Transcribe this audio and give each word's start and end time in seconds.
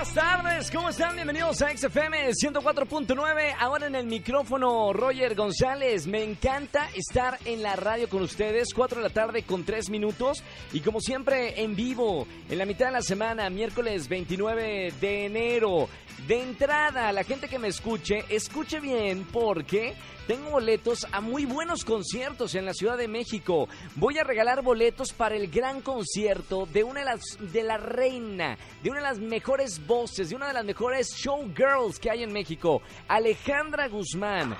Buenas 0.00 0.14
tardes, 0.14 0.70
¿cómo 0.70 0.88
están? 0.88 1.14
Bienvenidos 1.14 1.60
a 1.60 1.76
XFM 1.76 2.30
104.9. 2.30 3.54
Ahora 3.58 3.86
en 3.86 3.94
el 3.94 4.06
micrófono, 4.06 4.94
Roger 4.94 5.34
González. 5.34 6.06
Me 6.06 6.24
encanta 6.24 6.88
estar 6.94 7.38
en 7.44 7.62
la 7.62 7.76
radio 7.76 8.08
con 8.08 8.22
ustedes, 8.22 8.72
4 8.72 8.96
de 8.96 9.08
la 9.08 9.12
tarde 9.12 9.42
con 9.42 9.62
3 9.62 9.90
minutos. 9.90 10.42
Y 10.72 10.80
como 10.80 11.00
siempre, 11.00 11.62
en 11.62 11.76
vivo, 11.76 12.26
en 12.48 12.56
la 12.56 12.64
mitad 12.64 12.86
de 12.86 12.92
la 12.92 13.02
semana, 13.02 13.50
miércoles 13.50 14.08
29 14.08 14.94
de 14.98 15.26
enero. 15.26 15.90
De 16.26 16.42
entrada, 16.44 17.12
la 17.12 17.24
gente 17.24 17.48
que 17.48 17.58
me 17.58 17.68
escuche, 17.68 18.24
escuche 18.30 18.80
bien 18.80 19.26
porque 19.30 19.94
tengo 20.26 20.50
boletos 20.50 21.08
a 21.10 21.20
muy 21.20 21.44
buenos 21.44 21.84
conciertos 21.84 22.54
en 22.54 22.64
la 22.64 22.72
Ciudad 22.72 22.96
de 22.96 23.08
México. 23.08 23.68
Voy 23.96 24.16
a 24.18 24.22
regalar 24.22 24.62
boletos 24.62 25.12
para 25.12 25.34
el 25.34 25.50
gran 25.50 25.80
concierto 25.80 26.66
de 26.66 26.84
una 26.84 27.00
de 27.00 27.06
las 27.06 27.20
de 27.52 27.64
la 27.64 27.78
reina, 27.78 28.56
de 28.82 28.90
una 28.90 29.00
de 29.00 29.06
las 29.06 29.18
mejores 29.18 29.84
voces, 29.90 30.30
de 30.30 30.36
una 30.36 30.46
de 30.46 30.52
las 30.52 30.64
mejores 30.64 31.08
showgirls 31.16 31.98
que 31.98 32.08
hay 32.12 32.22
en 32.22 32.32
México, 32.32 32.80
Alejandra 33.08 33.88
Guzmán. 33.88 34.56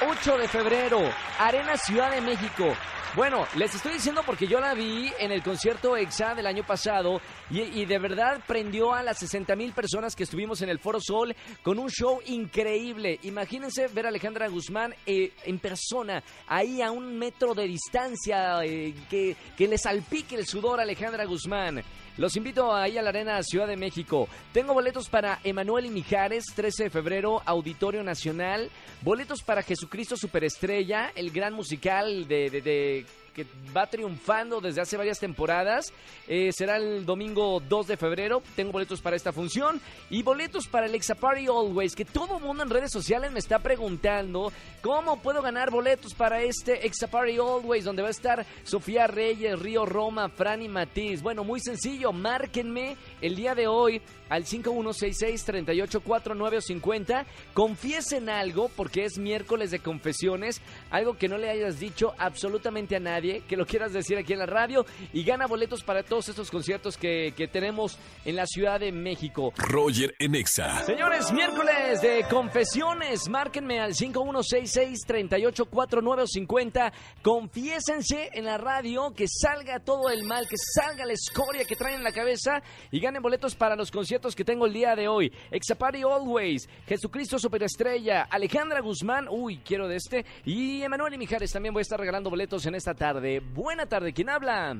8 0.00 0.38
de 0.38 0.46
febrero, 0.46 1.00
Arena 1.40 1.76
Ciudad 1.76 2.12
de 2.12 2.20
México. 2.20 2.72
Bueno, 3.16 3.46
les 3.56 3.74
estoy 3.74 3.94
diciendo 3.94 4.22
porque 4.24 4.46
yo 4.46 4.60
la 4.60 4.74
vi 4.74 5.10
en 5.18 5.32
el 5.32 5.42
concierto 5.42 5.96
EXA 5.96 6.36
del 6.36 6.46
año 6.46 6.62
pasado 6.62 7.20
y, 7.50 7.84
de 7.84 7.98
verdad 7.98 8.40
prendió 8.46 8.94
a 8.94 9.02
las 9.02 9.18
60 9.18 9.56
mil 9.56 9.72
personas 9.72 10.14
que 10.14 10.22
estuvimos 10.22 10.62
en 10.62 10.68
el 10.68 10.78
Foro 10.78 11.00
Sol 11.00 11.34
con 11.62 11.80
un 11.80 11.88
show 11.90 12.20
increíble. 12.26 13.18
Imagínense 13.22 13.88
ver 13.88 14.06
a 14.06 14.10
Alejandra 14.10 14.46
Guzmán 14.46 14.94
eh, 15.04 15.32
en 15.44 15.58
persona, 15.58 16.22
ahí 16.46 16.80
a 16.80 16.92
un 16.92 17.18
metro 17.18 17.54
de 17.54 17.66
distancia, 17.66 18.62
eh, 18.62 18.94
que, 19.10 19.36
que 19.56 19.66
le 19.66 19.78
salpique 19.78 20.36
el 20.36 20.46
sudor 20.46 20.78
a 20.78 20.84
Alejandra 20.84 21.24
Guzmán. 21.24 21.82
Los 22.18 22.34
invito 22.34 22.74
ahí 22.74 22.98
a 22.98 23.02
la 23.02 23.10
Arena 23.10 23.40
Ciudad 23.44 23.68
de 23.68 23.76
México. 23.76 24.28
Tengo 24.52 24.74
boletos 24.74 25.08
para 25.08 25.38
Emanuel 25.44 25.86
y 25.86 25.90
Mijares, 25.90 26.46
13 26.52 26.84
de 26.84 26.90
febrero, 26.90 27.40
Auditorio 27.46 28.02
Nacional. 28.02 28.70
Boletos 29.02 29.44
para 29.44 29.62
Jesucristo 29.88 30.18
Superestrella, 30.18 31.12
el 31.14 31.30
gran 31.30 31.54
musical 31.54 32.28
de, 32.28 32.50
de, 32.50 32.60
de 32.60 33.06
que 33.38 33.46
va 33.76 33.86
triunfando 33.86 34.60
desde 34.60 34.80
hace 34.80 34.96
varias 34.96 35.20
temporadas. 35.20 35.92
Eh, 36.26 36.50
será 36.52 36.76
el 36.76 37.06
domingo 37.06 37.62
2 37.68 37.86
de 37.86 37.96
febrero. 37.96 38.42
Tengo 38.56 38.72
boletos 38.72 39.00
para 39.00 39.14
esta 39.14 39.32
función 39.32 39.80
y 40.10 40.24
boletos 40.24 40.66
para 40.66 40.86
el 40.86 40.94
Exa 40.96 41.14
Party 41.14 41.46
Always, 41.46 41.94
que 41.94 42.04
todo 42.04 42.40
mundo 42.40 42.64
en 42.64 42.70
redes 42.70 42.90
sociales 42.90 43.30
me 43.30 43.38
está 43.38 43.60
preguntando 43.60 44.52
cómo 44.82 45.22
puedo 45.22 45.40
ganar 45.40 45.70
boletos 45.70 46.14
para 46.14 46.42
este 46.42 46.84
Exa 46.84 47.06
Party 47.06 47.36
Always, 47.36 47.84
donde 47.84 48.02
va 48.02 48.08
a 48.08 48.10
estar 48.10 48.44
Sofía 48.64 49.06
Reyes, 49.06 49.60
Río 49.60 49.86
Roma, 49.86 50.28
Fran 50.28 50.60
y 50.62 50.68
Matiz. 50.68 51.22
Bueno, 51.22 51.44
muy 51.44 51.60
sencillo, 51.60 52.12
márquenme 52.12 52.96
el 53.20 53.36
día 53.36 53.54
de 53.54 53.68
hoy 53.68 54.02
al 54.28 54.44
5166-384950. 54.44 57.24
Confiesen 57.54 58.28
algo, 58.28 58.68
porque 58.76 59.04
es 59.04 59.18
miércoles 59.18 59.70
de 59.70 59.78
confesiones, 59.78 60.60
algo 60.90 61.16
que 61.16 61.28
no 61.28 61.38
le 61.38 61.50
hayas 61.50 61.78
dicho 61.78 62.14
absolutamente 62.18 62.96
a 62.96 63.00
nadie, 63.00 63.27
que 63.46 63.56
lo 63.56 63.66
quieras 63.66 63.92
decir 63.92 64.18
aquí 64.18 64.32
en 64.32 64.40
la 64.40 64.46
radio, 64.46 64.84
y 65.12 65.24
gana 65.24 65.46
boletos 65.46 65.82
para 65.82 66.02
todos 66.02 66.28
estos 66.28 66.50
conciertos 66.50 66.96
que, 66.96 67.32
que 67.36 67.48
tenemos 67.48 67.98
en 68.24 68.36
la 68.36 68.46
Ciudad 68.46 68.80
de 68.80 68.92
México. 68.92 69.52
Roger 69.56 70.14
en 70.18 70.34
Exa. 70.34 70.84
Señores, 70.84 71.32
miércoles 71.32 72.00
de 72.00 72.24
confesiones, 72.30 73.28
márquenme 73.28 73.80
al 73.80 73.94
5166-384950. 73.94 76.92
Confiésense 77.22 78.30
en 78.32 78.44
la 78.44 78.58
radio, 78.58 79.12
que 79.14 79.26
salga 79.28 79.80
todo 79.80 80.10
el 80.10 80.24
mal, 80.24 80.46
que 80.48 80.56
salga 80.56 81.04
la 81.04 81.12
escoria 81.12 81.64
que 81.64 81.76
traen 81.76 81.96
en 81.96 82.04
la 82.04 82.12
cabeza 82.12 82.62
y 82.90 83.00
ganen 83.00 83.22
boletos 83.22 83.54
para 83.54 83.76
los 83.76 83.90
conciertos 83.90 84.34
que 84.34 84.44
tengo 84.44 84.66
el 84.66 84.72
día 84.72 84.96
de 84.96 85.08
hoy. 85.08 85.32
Exapari 85.50 86.02
Always, 86.02 86.68
Jesucristo 86.86 87.38
Superestrella, 87.38 88.26
Alejandra 88.30 88.80
Guzmán, 88.80 89.26
uy, 89.28 89.60
quiero 89.64 89.88
de 89.88 89.96
este, 89.96 90.24
y 90.44 90.82
Emanuel 90.82 91.14
y 91.14 91.18
Mijares 91.18 91.52
también 91.52 91.72
voy 91.72 91.80
a 91.80 91.82
estar 91.82 91.98
regalando 91.98 92.30
boletos 92.30 92.64
en 92.66 92.74
esta 92.74 92.94
tarde. 92.94 93.17
Buena 93.54 93.86
tarde, 93.86 94.12
¿quién 94.12 94.28
habla? 94.28 94.76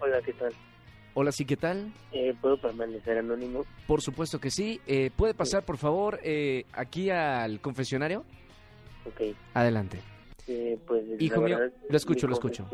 Hola, 0.00 0.20
¿qué 0.22 0.34
tal? 0.34 0.52
Hola, 1.14 1.32
sí, 1.32 1.46
¿qué 1.46 1.56
tal? 1.56 1.90
Eh, 2.12 2.34
¿Puedo 2.40 2.60
permanecer 2.60 3.18
anónimo? 3.18 3.64
Por 3.86 4.02
supuesto 4.02 4.38
que 4.38 4.50
sí. 4.50 4.80
Eh, 4.86 5.10
¿Puede 5.16 5.32
pasar, 5.32 5.64
por 5.64 5.78
favor, 5.78 6.20
eh, 6.22 6.64
aquí 6.72 7.08
al 7.10 7.60
confesionario? 7.60 8.24
Ok. 9.06 9.34
Adelante. 9.54 9.98
Eh, 10.46 10.78
pues, 10.86 11.04
Hijo 11.18 11.40
mío, 11.40 11.58
verdad, 11.58 11.74
lo 11.88 11.96
escucho, 11.96 12.26
lo 12.26 12.34
escucho. 12.34 12.68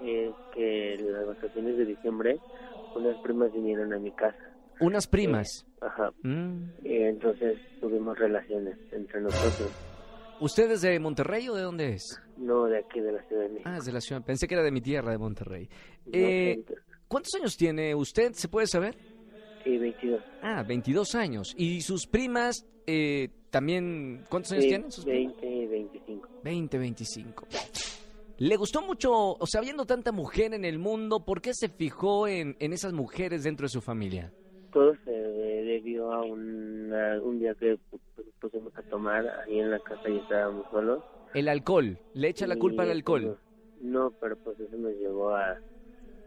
Es 0.00 0.34
que 0.54 0.96
las 1.10 1.26
vacaciones 1.26 1.78
de 1.78 1.86
diciembre, 1.86 2.38
unas 2.94 3.16
primas 3.22 3.52
vinieron 3.52 3.94
a 3.94 3.98
mi 3.98 4.10
casa. 4.10 4.38
Unas 4.80 5.06
primas. 5.06 5.66
Ajá. 5.80 6.12
Mm. 6.22 6.64
Eh, 6.84 7.08
entonces 7.08 7.58
tuvimos 7.80 8.18
relaciones 8.18 8.76
entre 8.92 9.22
nosotros. 9.22 9.70
¿Usted 10.40 10.70
es 10.70 10.80
de 10.82 10.98
Monterrey 10.98 11.48
o 11.48 11.54
de 11.54 11.62
dónde 11.62 11.92
es? 11.94 12.20
No 12.36 12.64
de 12.64 12.78
aquí 12.78 13.00
de 13.00 13.12
la 13.12 13.22
Ciudad 13.28 13.42
de 13.42 13.48
México. 13.50 13.68
Ah, 13.70 13.76
es 13.78 13.84
de 13.84 13.92
la 13.92 14.00
ciudad. 14.00 14.22
Pensé 14.24 14.48
que 14.48 14.54
era 14.54 14.62
de 14.62 14.70
mi 14.70 14.80
tierra, 14.80 15.12
de 15.12 15.18
Monterrey. 15.18 15.68
No, 16.06 16.12
Eh, 16.12 16.64
¿Cuántos 17.08 17.34
años 17.34 17.56
tiene 17.56 17.94
usted? 17.94 18.32
¿Se 18.34 18.48
puede 18.48 18.66
saber? 18.66 18.96
sí, 19.64 19.76
22. 19.76 20.20
Ah, 20.42 20.62
22 20.66 21.14
años. 21.14 21.52
¿Y 21.56 21.82
sus 21.82 22.06
primas 22.06 22.64
eh, 22.86 23.28
también? 23.50 24.24
¿Cuántos 24.30 24.52
años 24.52 24.64
Sí, 24.64 24.68
tienen 24.70 24.90
sus 24.92 25.04
primas? 25.04 25.34
20 25.40 25.46
y 25.62 25.66
25. 25.66 26.28
20, 26.42 26.78
25. 26.78 27.46
¿Le 28.38 28.56
gustó 28.56 28.80
mucho, 28.80 29.12
o 29.12 29.46
sea, 29.46 29.60
viendo 29.60 29.84
tanta 29.84 30.12
mujer 30.12 30.54
en 30.54 30.64
el 30.64 30.78
mundo, 30.78 31.24
por 31.26 31.42
qué 31.42 31.52
se 31.52 31.68
fijó 31.68 32.26
en, 32.26 32.56
en 32.58 32.72
esas 32.72 32.94
mujeres 32.94 33.42
dentro 33.42 33.64
de 33.64 33.68
su 33.68 33.82
familia? 33.82 34.32
Todo 34.72 34.94
se 35.04 35.10
debió 35.10 36.10
a 36.12 36.22
una- 36.24 37.20
un 37.22 37.38
día 37.38 37.54
que 37.54 37.76
pusimos 38.40 38.76
a 38.76 38.82
tomar 38.82 39.26
ahí 39.44 39.60
en 39.60 39.70
la 39.70 39.78
casa 39.80 40.08
y 40.08 40.18
estábamos 40.18 40.66
solos. 40.70 41.02
El 41.34 41.48
alcohol. 41.48 41.98
¿Le 42.14 42.28
echa 42.28 42.46
la 42.46 42.56
culpa 42.56 42.82
al 42.82 42.90
alcohol? 42.90 43.38
No, 43.80 44.10
pero 44.20 44.36
pues 44.36 44.58
eso 44.58 44.76
nos 44.76 44.92
llevó 44.94 45.34
a 45.34 45.58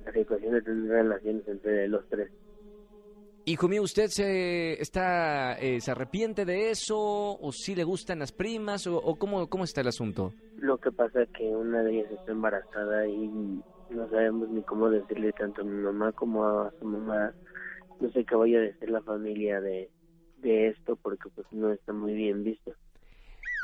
la 0.06 0.12
situación 0.14 0.54
de 0.54 0.62
tener 0.62 0.90
relaciones 0.90 1.48
entre 1.48 1.88
los 1.88 2.08
tres. 2.10 2.32
Hijo 3.46 3.68
mío, 3.68 3.82
¿usted 3.82 4.08
se 4.08 4.82
está 4.82 5.60
eh, 5.60 5.82
se 5.82 5.92
arrepiente 5.92 6.46
de 6.46 6.72
eso? 6.72 6.98
¿O 6.98 7.52
sí 7.52 7.76
le 7.76 7.84
gustan 7.84 8.20
las 8.20 8.32
primas? 8.32 8.88
¿O, 8.88 8.98
o 8.98 9.16
cómo, 9.16 9.50
cómo 9.50 9.66
está 9.66 9.82
el 9.82 9.90
asunto? 9.90 10.32
Lo 10.58 10.78
que 10.78 10.92
pasa 10.94 11.24
es 11.24 11.30
que 11.32 11.44
una 11.54 11.84
de 11.84 12.00
ellas 12.00 12.12
está 12.12 12.32
embarazada 12.32 13.06
y 13.06 13.28
no 13.90 14.10
sabemos 14.10 14.50
ni 14.50 14.62
cómo 14.62 14.90
decirle 14.90 15.34
tanto 15.34 15.62
a 15.62 15.66
mi 15.66 15.82
mamá 15.82 16.14
como 16.14 16.46
a 16.46 16.72
su 16.80 16.86
mamá. 16.86 17.34
No 18.00 18.10
sé 18.12 18.24
qué 18.24 18.36
vaya 18.36 18.60
a 18.60 18.62
decir 18.62 18.90
la 18.90 19.02
familia 19.02 19.60
de, 19.60 19.90
de 20.44 20.68
esto 20.68 20.96
porque 20.96 21.30
pues 21.30 21.48
no 21.52 21.72
está 21.72 21.94
muy 21.94 22.14
bien 22.14 22.44
visto. 22.44 22.74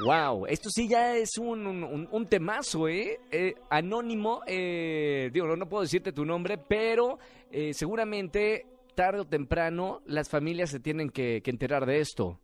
Wow, 0.05 0.45
esto 0.45 0.69
sí 0.69 0.87
ya 0.87 1.17
es 1.17 1.37
un, 1.37 1.67
un, 1.67 2.25
temazo, 2.27 2.87
¿eh? 2.87 3.19
Eh, 3.31 3.55
Anónimo, 3.69 4.41
eh, 4.47 5.29
digo, 5.33 5.45
no, 5.45 5.57
no 5.57 5.67
puedo 5.67 5.83
decirte 5.83 6.13
tu 6.13 6.23
nombre, 6.23 6.57
pero 6.57 7.19
eh, 7.51 7.73
seguramente 7.73 8.65
tarde 8.95 9.21
o 9.21 9.25
temprano 9.25 10.01
las 10.05 10.29
familias 10.29 10.69
se 10.69 10.79
tienen 10.79 11.09
que, 11.09 11.41
que 11.43 11.51
enterar 11.51 11.85
de 11.85 11.99
esto. 11.99 12.39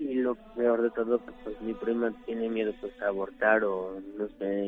Y 0.00 0.14
lo 0.14 0.34
peor 0.56 0.82
de 0.82 0.90
todo 0.90 1.24
que 1.24 1.30
pues 1.44 1.60
mi 1.60 1.74
prima 1.74 2.12
tiene 2.26 2.48
miedo 2.48 2.72
pues 2.80 2.92
a 3.00 3.06
abortar 3.06 3.62
o 3.62 4.00
no 4.18 4.26
sé, 4.38 4.59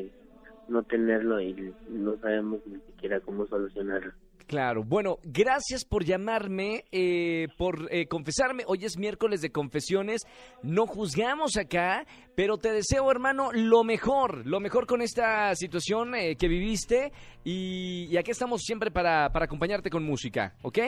tenerlo 0.92 1.40
y 1.40 1.72
no 1.88 2.18
sabemos 2.18 2.60
ni 2.66 2.78
siquiera 2.80 3.18
cómo 3.20 3.46
solucionarlo. 3.46 4.12
Claro, 4.46 4.84
bueno, 4.84 5.16
gracias 5.24 5.84
por 5.86 6.04
llamarme, 6.04 6.84
eh, 6.92 7.48
por 7.56 7.88
eh, 7.90 8.06
confesarme. 8.06 8.64
Hoy 8.66 8.84
es 8.84 8.98
miércoles 8.98 9.40
de 9.40 9.50
confesiones, 9.50 10.20
no 10.62 10.86
juzgamos 10.86 11.56
acá, 11.56 12.04
pero 12.34 12.58
te 12.58 12.70
deseo, 12.70 13.10
hermano, 13.10 13.50
lo 13.52 13.82
mejor, 13.82 14.46
lo 14.46 14.60
mejor 14.60 14.86
con 14.86 15.00
esta 15.00 15.54
situación 15.54 16.14
eh, 16.14 16.36
que 16.36 16.48
viviste 16.48 17.12
y, 17.44 18.08
y 18.10 18.16
aquí 18.18 18.30
estamos 18.30 18.60
siempre 18.60 18.90
para, 18.90 19.30
para 19.32 19.46
acompañarte 19.46 19.88
con 19.88 20.04
música, 20.04 20.54
¿ok? 20.62 20.78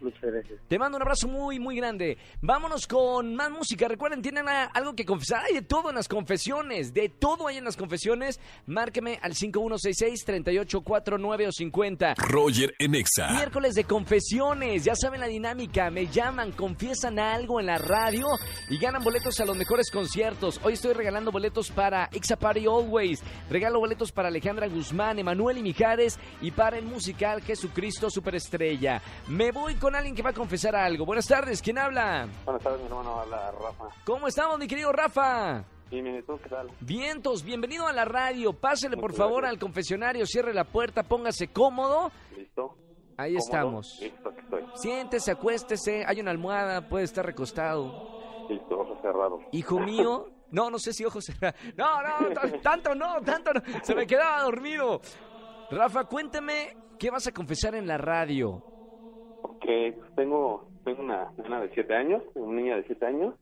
Muchas 0.00 0.22
gracias. 0.22 0.58
Te 0.68 0.78
mando 0.78 0.96
un 0.96 1.02
abrazo 1.02 1.28
muy, 1.28 1.58
muy 1.58 1.76
grande. 1.76 2.16
Vámonos 2.40 2.86
con 2.86 3.34
más 3.34 3.50
música. 3.50 3.88
Recuerden, 3.88 4.22
tienen 4.22 4.48
algo 4.48 4.94
que 4.94 5.04
confesar. 5.04 5.42
Hay 5.44 5.54
de 5.54 5.62
todo 5.62 5.90
en 5.90 5.96
las 5.96 6.06
confesiones. 6.08 6.94
De 6.94 7.08
todo 7.08 7.48
hay 7.48 7.56
en 7.58 7.64
las 7.64 7.76
confesiones. 7.76 8.40
Márqueme 8.66 9.18
al 9.22 9.34
5166-3849 9.34 11.48
o 11.48 11.52
50. 11.52 12.14
Roger 12.16 12.74
en 12.78 12.94
Exa. 12.94 13.32
Miércoles 13.32 13.74
de 13.74 13.84
confesiones, 13.84 14.84
ya 14.84 14.94
saben 14.94 15.20
la 15.20 15.26
dinámica, 15.26 15.90
me 15.90 16.06
llaman, 16.06 16.52
confiesan 16.52 17.18
algo 17.18 17.60
en 17.60 17.66
la 17.66 17.76
radio 17.78 18.26
y 18.68 18.78
ganan 18.78 19.02
boletos 19.02 19.40
a 19.40 19.44
los 19.44 19.56
mejores 19.56 19.90
conciertos. 19.90 20.60
Hoy 20.62 20.74
estoy 20.74 20.92
regalando 20.94 21.32
boletos 21.32 21.70
para 21.70 22.08
Exa 22.12 22.36
Party 22.36 22.66
Always, 22.66 23.22
regalo 23.50 23.80
boletos 23.80 24.12
para 24.12 24.28
Alejandra 24.28 24.68
Guzmán, 24.68 25.18
Emanuel 25.18 25.58
y 25.58 25.62
Mijares 25.62 26.18
y 26.40 26.50
para 26.50 26.78
el 26.78 26.84
musical 26.84 27.42
Jesucristo 27.42 28.08
Superestrella. 28.10 29.02
Me 29.28 29.52
voy 29.52 29.74
con 29.74 29.89
alguien 29.94 30.14
que 30.14 30.22
va 30.22 30.30
a 30.30 30.34
confesar 30.34 30.74
algo. 30.76 31.04
Buenas 31.04 31.26
tardes, 31.26 31.60
¿quién 31.62 31.78
habla? 31.78 32.28
Buenas 32.44 32.62
tardes, 32.62 32.80
mi 32.80 32.86
hermano, 32.86 33.20
habla 33.20 33.50
Rafa. 33.52 33.84
¿Cómo 34.04 34.28
estamos, 34.28 34.58
mi 34.58 34.66
querido 34.66 34.92
Rafa? 34.92 35.64
Mi 35.90 36.22
¿tú 36.22 36.38
qué 36.42 36.48
tal? 36.48 36.70
Vientos, 36.80 37.42
bienvenido 37.42 37.86
a 37.88 37.92
la 37.92 38.04
radio. 38.04 38.52
Pásele 38.52 38.96
por 38.96 39.12
favor 39.12 39.40
gracias. 39.42 39.52
al 39.54 39.58
confesionario, 39.58 40.24
cierre 40.26 40.54
la 40.54 40.64
puerta, 40.64 41.02
póngase 41.02 41.48
cómodo. 41.48 42.12
¿Listo? 42.36 42.76
Ahí 43.16 43.34
¿Cómodo? 43.34 43.44
estamos. 43.44 43.98
Listo, 44.00 44.28
aquí 44.28 44.40
estoy. 44.40 44.64
Siéntese, 44.76 45.32
acuéstese, 45.32 46.04
hay 46.06 46.20
una 46.20 46.30
almohada, 46.30 46.88
puede 46.88 47.04
estar 47.04 47.26
recostado. 47.26 48.46
Listo, 48.48 48.78
ojos 48.78 48.98
cerrados. 49.02 49.40
Hijo 49.50 49.80
mío, 49.80 50.28
no, 50.52 50.70
no 50.70 50.78
sé 50.78 50.92
si 50.92 51.04
ojos 51.04 51.24
cerrados. 51.24 51.58
No, 51.76 52.00
no, 52.02 52.60
tanto 52.62 52.94
no, 52.94 53.20
tanto 53.22 53.52
no. 53.52 53.60
Se 53.82 53.94
me 53.94 54.06
quedaba 54.06 54.42
dormido. 54.42 55.00
Rafa, 55.72 56.04
cuéntame, 56.04 56.76
¿qué 57.00 57.10
vas 57.10 57.26
a 57.26 57.32
confesar 57.32 57.74
en 57.74 57.88
la 57.88 57.98
radio? 57.98 58.62
Pues 59.70 59.94
tengo, 60.16 60.68
tengo 60.84 61.00
una 61.02 61.30
nena 61.36 61.60
de 61.60 61.70
7 61.72 61.94
años, 61.94 62.22
una 62.34 62.60
niña 62.60 62.76
de 62.76 62.82
7 62.84 63.06
años. 63.06 63.34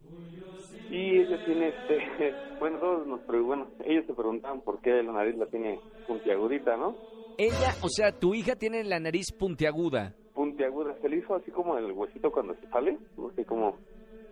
Y 0.91 1.21
ella 1.21 1.39
tiene 1.45 1.69
este. 1.69 2.35
Bueno, 2.59 2.81
todos 2.81 3.07
nos 3.07 3.25
bueno, 3.25 3.69
ellos 3.85 4.05
se 4.07 4.15
preguntaban 4.15 4.61
por 4.63 4.81
qué 4.81 4.91
la 5.01 5.13
nariz 5.13 5.37
la 5.37 5.47
tiene 5.47 5.79
puntiagudita, 6.09 6.77
¿no? 6.77 6.97
Ella, 7.37 7.73
o 7.83 7.89
sea, 7.89 8.11
tu 8.11 8.35
hija 8.35 8.57
tiene 8.57 8.83
la 8.83 8.99
nariz 8.99 9.27
puntiaguda. 9.39 10.13
Puntiaguda, 10.35 10.97
se 11.01 11.09
le 11.09 11.19
hizo 11.19 11.37
así 11.37 11.53
como 11.53 11.79
el 11.79 11.93
huesito 11.93 12.33
cuando 12.33 12.55
se 12.57 12.67
sale, 12.67 12.99
no 13.17 13.31
sé 13.37 13.45
cómo 13.45 13.77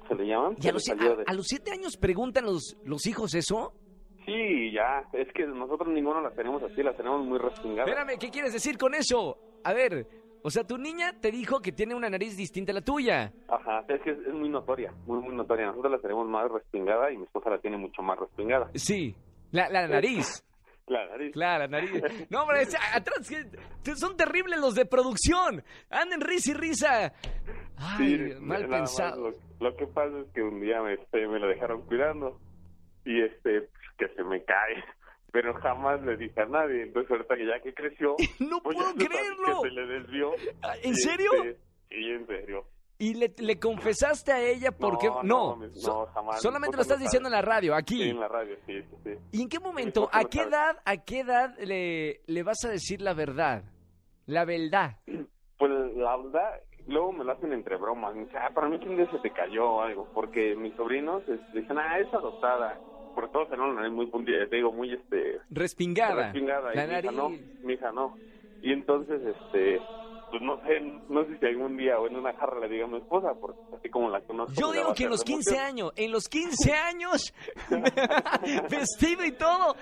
se 0.09 0.17
le 0.17 0.27
llaman. 0.27 0.57
¿Y 0.61 0.69
a 0.69 0.73
los, 0.73 0.89
a, 0.91 0.95
de- 0.97 1.23
a 1.25 1.33
los 1.35 1.47
siete 1.47 1.71
años 1.71 1.97
preguntan 1.97 2.47
los, 2.47 2.77
los 2.83 3.07
hijos 3.07 3.33
eso? 3.37 3.73
Sí, 4.25 4.73
ya, 4.73 5.05
es 5.13 5.33
que 5.33 5.47
nosotros 5.47 5.89
ninguno 5.89 6.21
la 6.21 6.33
tenemos 6.33 6.61
así, 6.65 6.83
la 6.83 6.97
tenemos 6.97 7.25
muy 7.25 7.39
respingada. 7.39 7.89
Espérame, 7.89 8.19
¿qué 8.19 8.29
quieres 8.31 8.53
decir 8.53 8.77
con 8.77 8.93
eso? 8.97 9.39
A 9.63 9.73
ver, 9.73 10.05
o 10.47 10.51
sea, 10.51 10.63
tu 10.65 10.79
niña 10.79 11.13
te 11.21 11.33
dijo 11.33 11.61
que 11.61 11.73
tiene 11.73 11.95
una 11.95 12.09
nariz 12.09 12.37
distinta 12.37 12.71
a 12.71 12.77
la 12.77 12.81
tuya. 12.81 13.33
Ajá, 13.49 13.85
es 13.89 14.01
que 14.03 14.11
es, 14.13 14.19
es 14.21 14.33
muy 14.33 14.49
notoria, 14.49 14.93
muy, 15.07 15.19
muy 15.21 15.35
notoria. 15.35 15.67
Nosotros 15.67 15.91
la 15.93 15.99
tenemos 15.99 16.29
más 16.29 16.49
respingada 16.51 17.11
y 17.11 17.17
mi 17.19 17.25
esposa 17.25 17.51
la 17.51 17.59
tiene 17.59 17.77
mucho 17.77 18.01
más 18.03 18.17
respingada. 18.19 18.71
Sí, 18.75 19.15
la, 19.51 19.69
la 19.69 19.89
nariz. 19.89 20.43
La 20.87 21.05
nariz. 21.09 21.33
Claro, 21.33 21.67
la 21.67 21.81
nariz. 21.81 22.01
No, 22.31 22.43
hombre, 22.43 22.63
es- 22.63 22.77
atrás 22.95 23.29
son 23.97 24.17
terribles 24.17 24.61
los 24.61 24.77
de 24.77 24.87
producción. 24.87 25.65
Anden 25.91 26.21
risa 26.21 26.53
y 26.53 26.55
risa. 26.55 27.13
Ay, 27.77 27.97
Sí, 27.99 28.41
mal 28.41 28.69
más 28.69 28.79
pensado. 28.81 29.31
Lo, 29.31 29.37
lo 29.71 29.77
que 29.77 29.87
pasa 29.89 30.17
es 30.21 30.29
que 30.33 30.43
un 30.43 30.61
día 30.61 30.81
me, 30.83 30.95
este, 30.95 31.27
me 31.27 31.41
la 31.41 31.49
dejaron 31.49 31.83
cuidando 31.87 32.39
y 33.05 33.21
este 33.21 33.69
que 33.99 34.09
se 34.15 34.23
me 34.23 34.45
cae. 34.45 34.85
Pero 35.33 35.53
jamás 35.55 36.01
le 36.03 36.17
dije 36.17 36.41
a 36.41 36.47
nadie. 36.47 36.83
Entonces 36.85 37.11
ahorita 37.11 37.37
que 37.37 37.47
ya 37.47 37.61
que 37.61 37.75
creció, 37.75 38.17
No 38.41 38.61
pues, 38.63 38.77
puedo 38.77 38.95
creerlo. 38.95 39.63
Que 39.63 39.69
se 39.69 39.75
le 39.75 39.87
desvió. 39.87 40.33
¿En 40.83 40.91
Y, 40.93 40.95
serio? 40.95 41.31
este, 41.35 41.59
sí, 41.91 42.11
en 42.11 42.27
serio. 42.27 42.65
¿Y 42.99 43.13
le, 43.13 43.31
le 43.37 43.59
confesaste 43.61 44.33
a 44.33 44.41
ella 44.41 44.71
porque 44.73 45.07
No, 45.09 45.23
no? 45.23 45.51
no, 45.51 45.57
mi- 45.57 45.75
so- 45.75 46.07
no, 46.07 46.13
jamás. 46.15 46.41
Solamente 46.41 46.77
lo 46.77 46.83
estás 46.83 46.99
diciendo 46.99 47.29
en 47.29 47.35
la 47.35 47.43
radio, 47.43 47.75
aquí. 47.75 48.03
Sí, 48.05 48.09
en 48.09 48.21
la 48.21 48.29
radio, 48.29 48.57
sí, 48.65 48.81
sí, 48.83 48.97
sí. 49.05 49.11
¿Y 49.33 49.43
en 49.43 49.49
qué 49.51 49.61
momento, 49.61 50.09
a 50.11 50.25
qué 50.25 50.41
edad, 50.41 50.79
a 50.87 50.97
qué 51.05 51.21
edad 51.21 51.55
le, 51.59 52.23
le 52.27 52.43
vas 52.43 52.65
a 52.65 52.71
decir 52.71 53.03
la 53.03 53.13
verdad? 53.13 53.65
La 54.27 54.45
verdad. 54.45 54.97
Pues 55.59 55.71
la 55.97 56.15
verdad, 56.19 56.61
luego 56.87 57.13
me 57.13 57.25
lo 57.25 57.33
hacen 57.33 57.51
entre 57.55 57.77
bromas. 57.77 58.15
Me 58.15 58.25
dicen, 58.25 58.37
ah, 58.43 58.51
para 58.55 58.69
mí 58.69 58.79
que 58.79 58.91
un 58.91 58.97
día 58.99 59.11
se 59.11 59.19
te 59.21 59.31
cayó 59.31 59.65
o 59.71 59.81
algo. 59.81 60.07
Porque 60.13 60.55
mis 60.55 60.75
sobrinos 60.77 61.23
este, 61.27 61.61
dicen, 61.61 61.79
ah, 61.79 61.99
es 61.99 62.13
adoptada. 62.13 62.79
Porque 63.17 63.33
todos 63.33 63.49
la 63.51 63.67
nariz 63.73 63.93
muy 63.93 64.07
puntilla, 64.09 64.47
te 64.47 64.57
digo, 64.57 64.71
muy 64.73 64.93
este, 64.93 65.41
Respingada. 65.51 66.25
respingada. 66.25 66.75
La 66.75 66.85
y 66.85 66.89
mi 66.89 66.99
hija 66.99 67.11
no, 67.13 67.29
nariz. 67.31 67.65
mi 67.65 67.73
hija 67.73 67.91
no. 67.93 68.15
Y 68.61 68.73
entonces, 68.73 69.23
este, 69.23 69.81
pues 70.31 70.43
no 70.43 70.61
sé, 70.67 70.81
no 71.09 71.25
sé 71.25 71.39
si 71.39 71.47
algún 71.47 71.79
día 71.79 71.99
o 71.99 72.07
en 72.09 72.17
una 72.17 72.35
jarra 72.35 72.61
le 72.61 72.69
diga 72.69 72.85
a 72.85 72.89
mi 72.89 72.99
esposa, 72.99 73.33
porque 73.41 73.59
así 73.75 73.89
como 73.89 74.11
la 74.11 74.21
conozco. 74.21 74.53
Yo 74.61 74.71
digo 74.71 74.93
que 74.95 75.05
en 75.05 75.11
los 75.11 75.21
de 75.21 75.33
15 75.33 75.51
emoción. 75.51 75.67
años, 75.67 75.93
en 75.97 76.13
los 76.13 76.29
15 76.29 76.73
años, 76.75 77.35
vestido 78.71 79.25
y 79.25 79.33
todo. 79.33 79.77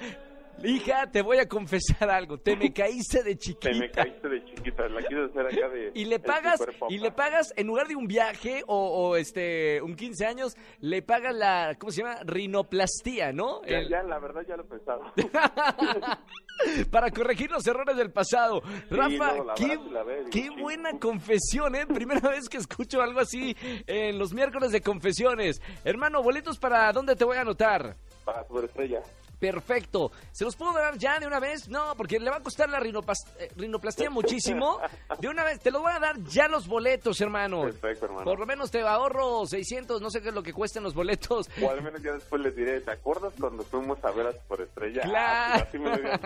Hija, 0.62 1.10
te 1.10 1.20
voy 1.22 1.38
a 1.38 1.48
confesar 1.48 2.08
algo. 2.10 2.38
Te 2.38 2.56
me 2.56 2.72
caíste 2.72 3.24
de 3.24 3.36
chiquita. 3.36 3.68
Te 3.72 3.78
me 3.78 3.90
caíste 3.90 4.28
de 4.28 4.33
chiquita, 4.54 4.88
la 4.88 5.02
quiero 5.06 5.26
hacer 5.26 5.46
acá 5.46 5.68
de... 5.68 5.90
Y 5.94 6.04
le 6.04 6.18
pagas, 6.18 6.60
y 6.88 6.98
le 6.98 7.10
pagas, 7.12 7.52
en 7.56 7.66
lugar 7.66 7.86
de 7.88 7.96
un 7.96 8.06
viaje 8.06 8.62
o, 8.66 8.76
o, 9.10 9.16
este 9.16 9.80
un 9.82 9.94
15 9.96 10.26
años, 10.26 10.56
le 10.80 11.02
pagas 11.02 11.34
la, 11.34 11.76
¿cómo 11.78 11.90
se 11.92 12.02
llama? 12.02 12.18
Rinoplastía, 12.24 13.32
¿no? 13.32 13.62
Ya, 13.64 13.78
El- 13.78 13.88
ya, 13.88 14.02
la 14.02 14.18
verdad 14.18 14.42
ya 14.48 14.56
lo 14.56 14.64
he 14.64 14.66
pensado. 14.66 15.02
para 16.90 17.10
corregir 17.10 17.50
los 17.50 17.66
errores 17.66 17.96
del 17.96 18.12
pasado. 18.12 18.62
Rafa, 18.90 19.36
no, 19.36 19.54
qué, 19.54 19.62
sí 19.64 19.70
digo, 19.70 20.30
qué 20.30 20.42
sí. 20.42 20.60
buena 20.60 20.98
confesión, 20.98 21.74
¿eh? 21.74 21.86
Primera 21.86 22.28
vez 22.30 22.48
que 22.48 22.58
escucho 22.58 23.02
algo 23.02 23.20
así 23.20 23.56
en 23.86 24.18
los 24.18 24.32
miércoles 24.32 24.72
de 24.72 24.80
confesiones. 24.80 25.60
Hermano, 25.84 26.22
boletos 26.22 26.58
para 26.58 26.92
dónde 26.92 27.16
te 27.16 27.24
voy 27.24 27.36
a 27.36 27.42
anotar. 27.42 27.96
Para 28.24 28.46
Superestrella. 28.46 29.02
Perfecto. 29.50 30.10
¿Se 30.32 30.44
los 30.44 30.56
puedo 30.56 30.72
dar 30.72 30.96
ya 30.96 31.18
de 31.18 31.26
una 31.26 31.38
vez? 31.40 31.68
No, 31.68 31.94
porque 31.96 32.18
le 32.18 32.30
va 32.30 32.36
a 32.36 32.42
costar 32.42 32.68
la 32.68 32.78
eh, 32.78 33.50
rinoplastía 33.56 34.10
muchísimo. 34.10 34.80
De 35.20 35.28
una 35.28 35.44
vez, 35.44 35.60
te 35.60 35.70
los 35.70 35.82
voy 35.82 35.92
a 35.92 35.98
dar 35.98 36.18
ya 36.24 36.48
los 36.48 36.66
boletos, 36.66 37.20
hermano. 37.20 37.62
Perfecto, 37.62 38.06
hermano. 38.06 38.24
Por 38.24 38.38
lo 38.38 38.46
menos 38.46 38.70
te 38.70 38.80
ahorro 38.80 39.46
600, 39.46 40.00
no 40.00 40.10
sé 40.10 40.22
qué 40.22 40.28
es 40.28 40.34
lo 40.34 40.42
que 40.42 40.52
cuestan 40.52 40.82
los 40.82 40.94
boletos. 40.94 41.48
O 41.62 41.70
al 41.70 41.82
menos 41.82 42.02
ya 42.02 42.12
después 42.12 42.40
les 42.42 42.56
diré, 42.56 42.80
¿te 42.80 42.90
acuerdas 42.92 43.34
cuando 43.38 43.62
fuimos 43.64 44.02
a 44.04 44.10
ver 44.12 44.28
a 44.28 44.32
Superestrella? 44.32 45.02
Claro. 45.02 45.62
Ah, 45.62 45.66
así 45.66 45.78
me 45.78 45.90
lo 45.90 45.96
digan. 45.96 46.20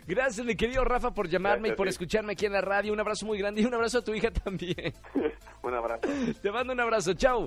Gracias, 0.06 0.44
mi 0.44 0.56
querido 0.56 0.84
Rafa, 0.84 1.12
por 1.12 1.28
llamarme 1.28 1.68
Gracias, 1.68 1.74
y 1.74 1.76
por 1.76 1.86
sí. 1.86 1.90
escucharme 1.90 2.32
aquí 2.32 2.46
en 2.46 2.52
la 2.52 2.60
radio. 2.60 2.92
Un 2.92 3.00
abrazo 3.00 3.26
muy 3.26 3.38
grande 3.38 3.62
y 3.62 3.64
un 3.64 3.74
abrazo 3.74 3.98
a 3.98 4.02
tu 4.02 4.14
hija 4.14 4.30
también. 4.30 4.94
Un 5.62 5.72
abrazo. 5.72 6.06
Te 6.42 6.50
mando 6.50 6.74
un 6.74 6.80
abrazo. 6.80 7.14
Chao. 7.14 7.46